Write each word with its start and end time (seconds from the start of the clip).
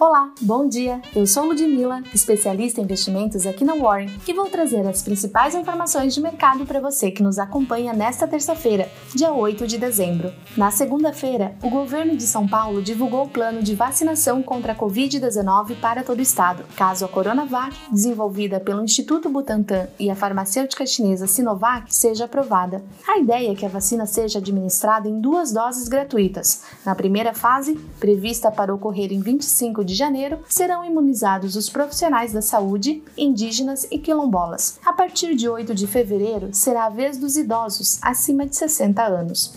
Olá, 0.00 0.32
bom 0.40 0.68
dia! 0.68 1.02
Eu 1.12 1.26
sou 1.26 1.46
Ludmilla, 1.46 2.04
especialista 2.14 2.80
em 2.80 2.84
investimentos 2.84 3.44
aqui 3.48 3.64
na 3.64 3.74
Warren, 3.74 4.08
e 4.28 4.32
vou 4.32 4.46
trazer 4.46 4.86
as 4.86 5.02
principais 5.02 5.56
informações 5.56 6.14
de 6.14 6.20
mercado 6.20 6.64
para 6.64 6.78
você 6.78 7.10
que 7.10 7.20
nos 7.20 7.36
acompanha 7.36 7.92
nesta 7.92 8.24
terça-feira, 8.24 8.88
dia 9.12 9.32
8 9.32 9.66
de 9.66 9.76
dezembro. 9.76 10.32
Na 10.56 10.70
segunda-feira, 10.70 11.56
o 11.64 11.68
governo 11.68 12.16
de 12.16 12.22
São 12.22 12.46
Paulo 12.46 12.80
divulgou 12.80 13.24
o 13.24 13.28
plano 13.28 13.60
de 13.60 13.74
vacinação 13.74 14.40
contra 14.40 14.72
a 14.72 14.76
Covid-19 14.76 15.80
para 15.80 16.04
todo 16.04 16.20
o 16.20 16.22
estado. 16.22 16.62
Caso 16.76 17.04
a 17.04 17.08
Coronavac, 17.08 17.76
desenvolvida 17.90 18.60
pelo 18.60 18.84
Instituto 18.84 19.28
Butantan 19.28 19.88
e 19.98 20.08
a 20.08 20.14
farmacêutica 20.14 20.86
chinesa 20.86 21.26
Sinovac, 21.26 21.92
seja 21.92 22.26
aprovada. 22.26 22.84
A 23.04 23.18
ideia 23.18 23.50
é 23.50 23.54
que 23.56 23.66
a 23.66 23.68
vacina 23.68 24.06
seja 24.06 24.38
administrada 24.38 25.08
em 25.08 25.20
duas 25.20 25.50
doses 25.50 25.88
gratuitas. 25.88 26.62
Na 26.86 26.94
primeira 26.94 27.34
fase, 27.34 27.74
prevista 27.98 28.48
para 28.52 28.72
ocorrer 28.72 29.12
em 29.12 29.20
25 29.20 29.87
de 29.88 29.94
janeiro, 29.94 30.38
serão 30.48 30.84
imunizados 30.84 31.56
os 31.56 31.70
profissionais 31.70 32.32
da 32.32 32.42
saúde, 32.42 33.02
indígenas 33.16 33.88
e 33.90 33.98
quilombolas. 33.98 34.78
A 34.84 34.92
partir 34.92 35.34
de 35.34 35.48
8 35.48 35.74
de 35.74 35.86
fevereiro, 35.86 36.50
será 36.52 36.84
a 36.84 36.90
vez 36.90 37.16
dos 37.16 37.36
idosos 37.36 37.98
acima 38.02 38.46
de 38.46 38.54
60 38.54 39.02
anos. 39.02 39.54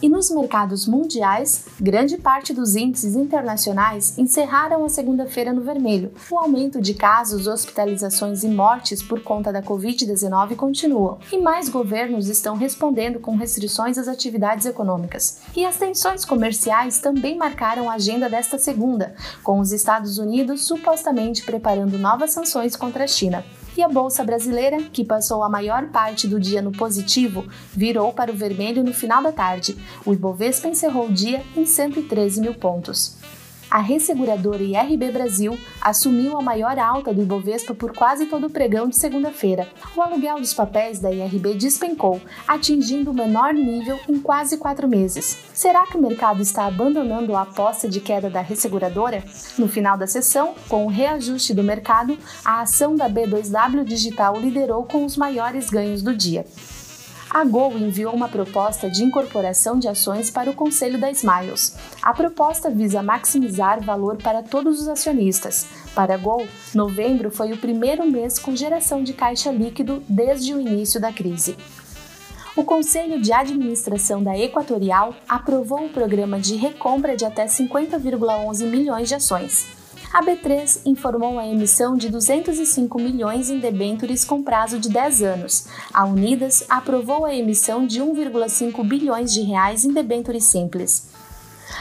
E 0.00 0.08
nos 0.08 0.30
mercados 0.30 0.86
mundiais, 0.86 1.64
grande 1.80 2.16
parte 2.18 2.54
dos 2.54 2.76
índices 2.76 3.16
internacionais 3.16 4.16
encerraram 4.16 4.84
a 4.84 4.88
segunda-feira 4.88 5.52
no 5.52 5.60
vermelho. 5.60 6.12
O 6.30 6.38
aumento 6.38 6.80
de 6.80 6.94
casos, 6.94 7.48
hospitalizações 7.48 8.44
e 8.44 8.48
mortes 8.48 9.02
por 9.02 9.20
conta 9.20 9.52
da 9.52 9.60
Covid-19 9.60 10.54
continuam, 10.54 11.18
e 11.32 11.38
mais 11.38 11.68
governos 11.68 12.28
estão 12.28 12.56
respondendo 12.56 13.18
com 13.18 13.34
restrições 13.34 13.98
às 13.98 14.06
atividades 14.06 14.66
econômicas. 14.66 15.40
E 15.56 15.66
as 15.66 15.76
tensões 15.76 16.24
comerciais 16.24 17.00
também 17.00 17.36
marcaram 17.36 17.90
a 17.90 17.94
agenda 17.94 18.30
desta 18.30 18.56
segunda, 18.56 19.16
com 19.42 19.58
os 19.58 19.72
Estados 19.72 20.16
Unidos 20.16 20.64
supostamente 20.64 21.42
preparando 21.42 21.98
novas 21.98 22.30
sanções 22.30 22.76
contra 22.76 23.02
a 23.02 23.08
China 23.08 23.44
e 23.78 23.82
a 23.82 23.88
bolsa 23.88 24.24
brasileira, 24.24 24.82
que 24.92 25.04
passou 25.04 25.44
a 25.44 25.48
maior 25.48 25.86
parte 25.90 26.26
do 26.26 26.40
dia 26.40 26.60
no 26.60 26.72
positivo, 26.72 27.46
virou 27.72 28.12
para 28.12 28.32
o 28.32 28.34
vermelho 28.34 28.82
no 28.82 28.92
final 28.92 29.22
da 29.22 29.30
tarde. 29.30 29.76
O 30.04 30.12
Ibovespa 30.12 30.66
encerrou 30.66 31.06
o 31.06 31.12
dia 31.12 31.44
em 31.56 31.64
113 31.64 32.40
mil 32.40 32.54
pontos. 32.54 33.16
A 33.70 33.80
resseguradora 33.80 34.62
IRB 34.62 35.12
Brasil 35.12 35.58
assumiu 35.80 36.38
a 36.38 36.42
maior 36.42 36.78
alta 36.78 37.12
do 37.12 37.20
Ibovespa 37.20 37.74
por 37.74 37.92
quase 37.92 38.24
todo 38.24 38.46
o 38.46 38.50
pregão 38.50 38.88
de 38.88 38.96
segunda-feira. 38.96 39.68
O 39.94 40.00
aluguel 40.00 40.40
dos 40.40 40.54
papéis 40.54 40.98
da 41.00 41.12
IRB 41.12 41.54
despencou, 41.54 42.18
atingindo 42.46 43.10
o 43.10 43.14
menor 43.14 43.52
nível 43.52 44.00
em 44.08 44.18
quase 44.18 44.56
quatro 44.56 44.88
meses. 44.88 45.36
Será 45.52 45.86
que 45.86 45.98
o 45.98 46.02
mercado 46.02 46.40
está 46.40 46.64
abandonando 46.64 47.36
a 47.36 47.42
aposta 47.42 47.86
de 47.86 48.00
queda 48.00 48.30
da 48.30 48.40
resseguradora? 48.40 49.22
No 49.58 49.68
final 49.68 49.98
da 49.98 50.06
sessão, 50.06 50.54
com 50.66 50.86
o 50.86 50.88
reajuste 50.88 51.52
do 51.52 51.62
mercado, 51.62 52.16
a 52.42 52.62
ação 52.62 52.96
da 52.96 53.08
B2W 53.08 53.84
Digital 53.84 54.40
liderou 54.40 54.84
com 54.84 55.04
os 55.04 55.14
maiores 55.14 55.68
ganhos 55.68 56.00
do 56.00 56.14
dia 56.14 56.46
a 57.38 57.44
Gol 57.44 57.78
enviou 57.78 58.12
uma 58.12 58.28
proposta 58.28 58.90
de 58.90 59.04
incorporação 59.04 59.78
de 59.78 59.86
ações 59.86 60.28
para 60.28 60.50
o 60.50 60.54
Conselho 60.54 60.98
da 60.98 61.08
Smiles. 61.08 61.76
A 62.02 62.12
proposta 62.12 62.68
visa 62.68 63.00
maximizar 63.00 63.80
valor 63.80 64.16
para 64.16 64.42
todos 64.42 64.80
os 64.80 64.88
acionistas. 64.88 65.64
Para 65.94 66.14
a 66.14 66.16
Gol, 66.16 66.48
novembro 66.74 67.30
foi 67.30 67.52
o 67.52 67.56
primeiro 67.56 68.04
mês 68.10 68.40
com 68.40 68.56
geração 68.56 69.04
de 69.04 69.12
caixa 69.12 69.52
líquido 69.52 70.02
desde 70.08 70.52
o 70.52 70.60
início 70.60 71.00
da 71.00 71.12
crise. 71.12 71.56
O 72.56 72.64
Conselho 72.64 73.22
de 73.22 73.32
Administração 73.32 74.20
da 74.20 74.36
Equatorial 74.36 75.14
aprovou 75.28 75.84
o 75.84 75.90
programa 75.90 76.40
de 76.40 76.56
recompra 76.56 77.16
de 77.16 77.24
até 77.24 77.46
50,11 77.46 78.66
milhões 78.66 79.06
de 79.06 79.14
ações 79.14 79.77
a 80.12 80.22
B3 80.22 80.80
informou 80.86 81.38
a 81.38 81.46
emissão 81.46 81.96
de 81.96 82.08
205 82.08 82.98
milhões 82.98 83.50
em 83.50 83.58
debêntures 83.58 84.24
com 84.24 84.42
prazo 84.42 84.78
de 84.78 84.88
10 84.88 85.22
anos. 85.22 85.66
A 85.92 86.04
Unidas 86.06 86.64
aprovou 86.68 87.24
a 87.24 87.34
emissão 87.34 87.86
de 87.86 88.00
1,5 88.00 88.86
bilhões 88.86 89.32
de 89.32 89.42
reais 89.42 89.84
em 89.84 89.92
debêntures 89.92 90.44
simples 90.44 91.08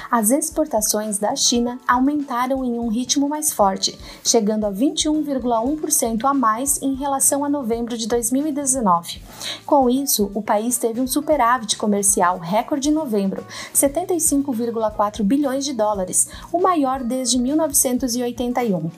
as 0.10 0.32
exportações 0.32 1.18
da 1.18 1.36
China 1.36 1.80
aumentaram 1.88 2.64
em 2.64 2.80
um 2.80 2.88
ritmo 2.88 3.28
mais 3.28 3.52
forte, 3.52 3.98
chegando 4.24 4.66
a 4.66 4.72
21,1% 4.72 6.26
a 6.26 6.34
mais 6.34 6.82
em 6.82 6.96
relação 6.96 7.44
a 7.44 7.50
novembro 7.50 7.98
de 7.98 8.08
2019. 8.08 9.22
Com 9.66 9.90
isso, 9.90 10.32
o 10.34 10.42
país 10.42 10.78
teve 10.78 11.02
um 11.02 11.08
superávit 11.08 11.78
comercial 11.78 12.38
recorde 12.40 12.90
em 12.90 12.94
novembro, 12.94 13.46
75,4 13.74 15.24
bilhões 15.24 15.66
de 15.66 15.74
dólares, 15.74 16.28
o 16.52 16.60
maior 16.60 17.04
desde 17.04 17.40
1981. 17.40 18.92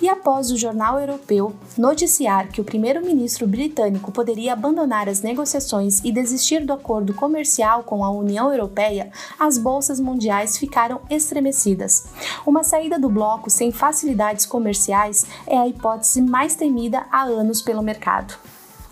E 0.00 0.08
após 0.08 0.50
o 0.50 0.56
jornal 0.56 0.98
europeu 0.98 1.54
noticiar 1.76 2.48
que 2.48 2.60
o 2.60 2.64
primeiro-ministro 2.64 3.46
britânico 3.46 4.12
poderia 4.12 4.52
abandonar 4.52 5.08
as 5.08 5.22
negociações 5.22 6.00
e 6.04 6.12
desistir 6.12 6.64
do 6.64 6.72
acordo 6.72 7.14
comercial 7.14 7.82
com 7.82 8.04
a 8.04 8.10
União 8.10 8.50
Europeia, 8.52 9.10
as 9.38 9.58
bolsas 9.58 10.00
mundiais 10.00 10.56
ficaram 10.56 11.00
estremecidas. 11.08 12.06
Uma 12.46 12.62
saída 12.62 12.98
do 12.98 13.08
bloco 13.08 13.50
sem 13.50 13.72
facilidades 13.72 14.46
comerciais 14.46 15.26
é 15.46 15.56
a 15.56 15.68
hipótese 15.68 16.22
mais 16.22 16.54
temida 16.54 17.06
há 17.10 17.22
anos 17.22 17.62
pelo 17.62 17.82
mercado. 17.82 18.34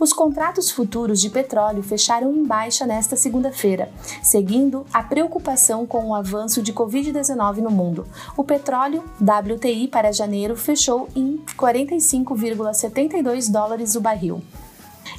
Os 0.01 0.13
contratos 0.13 0.71
futuros 0.71 1.21
de 1.21 1.29
petróleo 1.29 1.83
fecharam 1.83 2.33
em 2.33 2.45
baixa 2.45 2.87
nesta 2.87 3.17
segunda-feira, 3.17 3.91
seguindo 4.23 4.87
a 4.95 5.03
preocupação 5.03 5.85
com 5.85 6.11
o 6.11 6.15
avanço 6.15 6.63
de 6.63 6.73
Covid-19 6.73 7.57
no 7.57 7.71
mundo. 7.71 8.07
O 8.37 8.45
petróleo 8.45 9.03
WTI 9.21 9.89
para 9.89 10.13
janeiro 10.13 10.57
fechou 10.57 11.09
em 11.17 11.43
45,72 11.57 13.51
dólares 13.51 13.97
o 13.97 14.01
barril. 14.01 14.41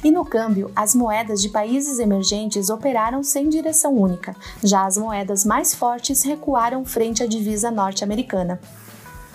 E 0.02 0.10
no 0.10 0.24
câmbio, 0.24 0.70
as 0.74 0.94
moedas 0.94 1.42
de 1.42 1.50
países 1.50 1.98
emergentes 1.98 2.70
operaram 2.70 3.22
sem 3.22 3.50
direção 3.50 3.94
única, 3.94 4.34
já 4.64 4.86
as 4.86 4.96
moedas 4.96 5.44
mais 5.44 5.74
fortes 5.74 6.22
recuaram 6.22 6.86
frente 6.86 7.22
à 7.22 7.26
divisa 7.26 7.70
norte-americana. 7.70 8.58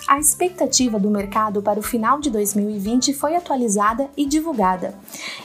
A 0.07 0.19
expectativa 0.19 0.99
do 0.99 1.09
mercado 1.09 1.63
para 1.63 1.79
o 1.79 1.83
final 1.83 2.19
de 2.19 2.29
2020 2.29 3.11
foi 3.13 3.35
atualizada 3.35 4.07
e 4.15 4.27
divulgada. 4.27 4.93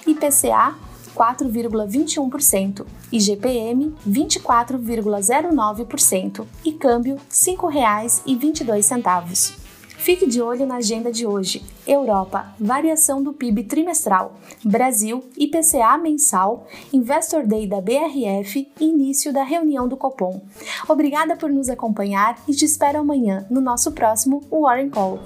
IPCA 0.06 0.74
4,21%, 1.16 2.84
IGPM 3.10 3.94
24,09% 4.06 6.44
e 6.62 6.72
câmbio 6.72 7.14
R$ 7.16 7.22
5,22. 7.32 9.69
Fique 10.00 10.26
de 10.26 10.40
olho 10.40 10.66
na 10.66 10.76
agenda 10.76 11.12
de 11.12 11.26
hoje. 11.26 11.62
Europa, 11.86 12.54
variação 12.58 13.22
do 13.22 13.34
PIB 13.34 13.64
trimestral. 13.64 14.32
Brasil, 14.64 15.22
IPCA 15.36 15.98
mensal. 15.98 16.66
Investor 16.90 17.46
Day 17.46 17.66
da 17.66 17.82
BRF 17.82 18.66
início 18.80 19.30
da 19.30 19.42
reunião 19.42 19.86
do 19.86 19.98
Copom. 19.98 20.40
Obrigada 20.88 21.36
por 21.36 21.50
nos 21.50 21.68
acompanhar 21.68 22.42
e 22.48 22.52
te 22.52 22.64
espero 22.64 22.98
amanhã 22.98 23.46
no 23.50 23.60
nosso 23.60 23.92
próximo 23.92 24.42
Warren 24.50 24.88
Call. 24.88 25.20